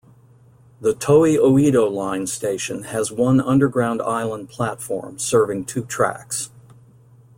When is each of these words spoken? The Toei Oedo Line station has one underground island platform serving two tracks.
The 0.79 0.95
Toei 0.95 1.35
Oedo 1.37 1.87
Line 1.91 2.25
station 2.25 2.85
has 2.85 3.11
one 3.11 3.39
underground 3.39 4.01
island 4.01 4.49
platform 4.49 5.19
serving 5.19 5.65
two 5.65 5.83
tracks. 5.85 6.49